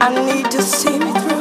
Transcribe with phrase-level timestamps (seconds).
[0.00, 1.37] I need to see me through.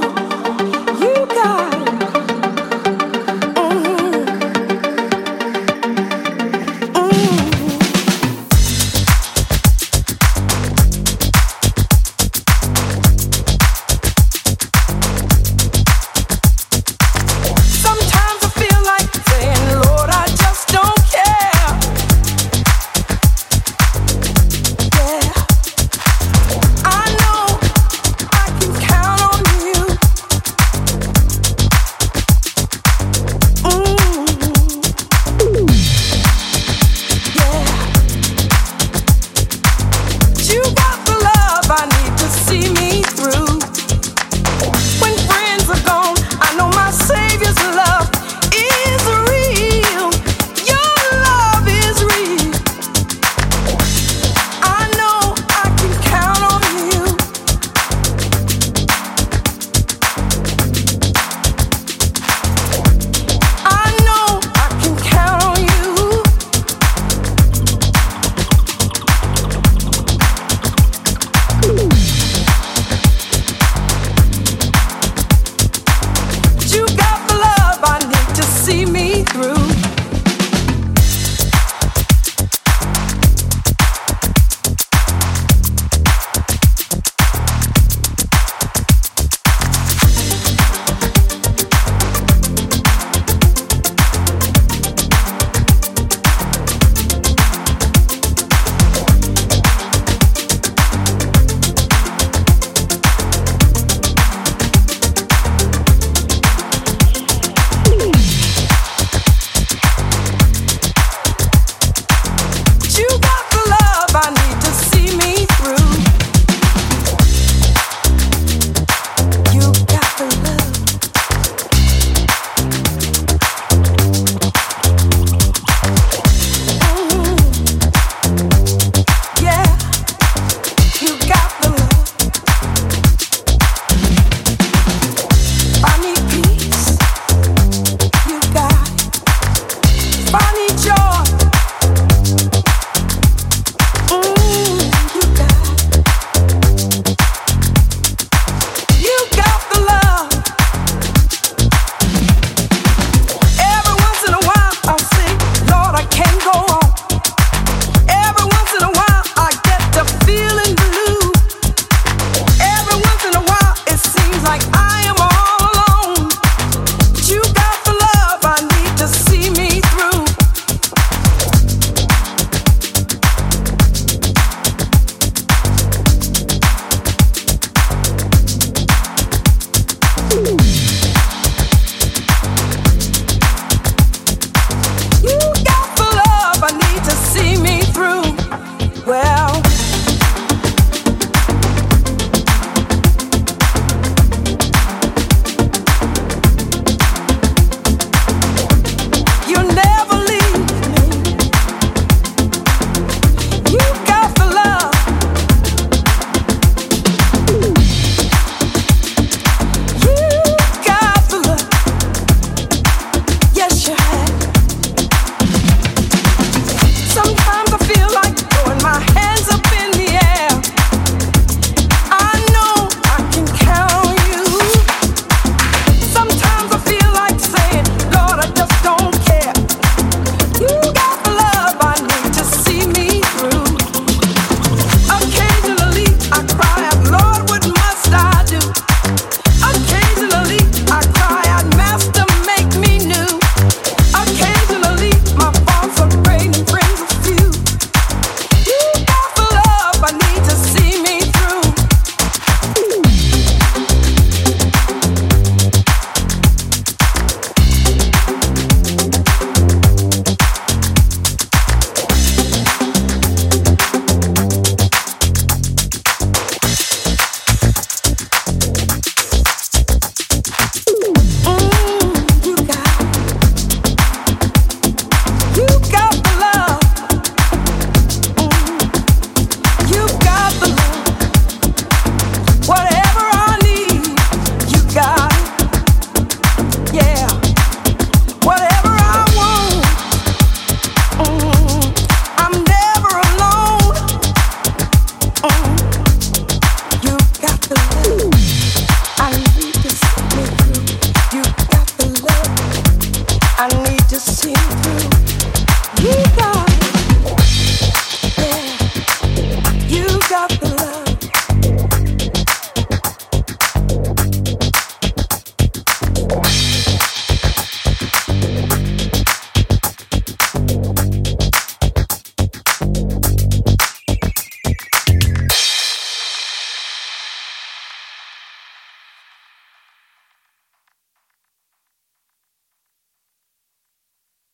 [286.98, 287.37] yeah.